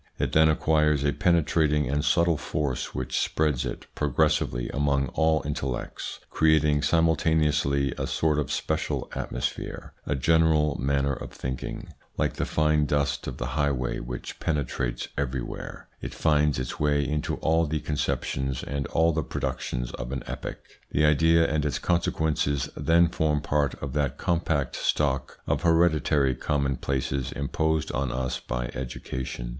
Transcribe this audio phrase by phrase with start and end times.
[0.17, 6.19] It then acquires a penetrating and subtle force which spreads it progressively among all intellects,
[6.31, 11.89] creating simul taneously a sort of special atmosphere, a general manner of thinking.
[12.17, 15.47] Like the fine dust of the high ITS INFLUENCE ON THEIR EVOLUTION 175 way which
[15.53, 20.11] penetrates everywhere, it finds its way into all the conceptions and all the productions of
[20.11, 20.57] an epoch.
[20.89, 27.31] The idea and its consequences then form part of that compact stock of hereditary commonplaces
[27.33, 29.49] imposed on us by education.